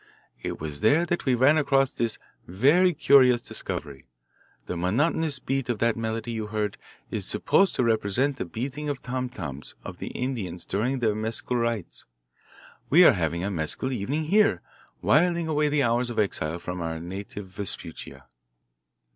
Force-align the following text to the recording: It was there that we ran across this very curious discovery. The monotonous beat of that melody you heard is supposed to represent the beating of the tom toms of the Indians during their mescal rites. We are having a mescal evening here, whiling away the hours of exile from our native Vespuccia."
It 0.41 0.59
was 0.59 0.81
there 0.81 1.05
that 1.05 1.25
we 1.25 1.35
ran 1.35 1.59
across 1.59 1.91
this 1.91 2.17
very 2.47 2.91
curious 2.91 3.39
discovery. 3.39 4.07
The 4.65 4.75
monotonous 4.75 5.37
beat 5.37 5.69
of 5.69 5.77
that 5.77 5.95
melody 5.95 6.31
you 6.31 6.47
heard 6.47 6.77
is 7.11 7.27
supposed 7.27 7.75
to 7.75 7.83
represent 7.83 8.37
the 8.37 8.45
beating 8.45 8.89
of 8.89 8.99
the 9.03 9.07
tom 9.09 9.29
toms 9.29 9.75
of 9.83 9.99
the 9.99 10.07
Indians 10.07 10.65
during 10.65 10.97
their 11.01 11.13
mescal 11.13 11.55
rites. 11.57 12.05
We 12.89 13.05
are 13.05 13.13
having 13.13 13.43
a 13.43 13.51
mescal 13.51 13.91
evening 13.91 14.23
here, 14.23 14.63
whiling 15.01 15.47
away 15.47 15.69
the 15.69 15.83
hours 15.83 16.09
of 16.09 16.17
exile 16.17 16.57
from 16.57 16.81
our 16.81 16.99
native 16.99 17.45
Vespuccia." 17.45 18.23